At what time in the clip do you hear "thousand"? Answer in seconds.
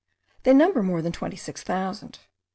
1.61-2.21